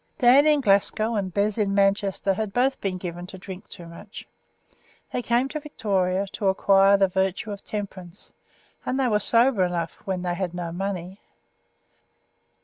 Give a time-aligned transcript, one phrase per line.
[0.17, 4.27] Dan in Glasgow and Bez in Manchester had both been given to drink too much.
[5.13, 8.33] They came to Victoria to acquire the virtue of temperance,
[8.83, 11.19] and they were sober enough when they had no money.